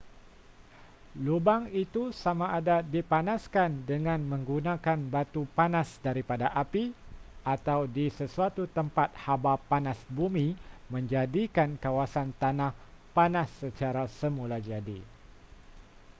[1.25, 6.85] lubang itu samada dipanaskan dengan menggunakan batu panas daripada api
[7.55, 10.47] atau di sesuatu tempat haba panas bumi
[10.93, 12.71] menjadikan kawasan tanah
[13.15, 14.99] panas secara semulajadi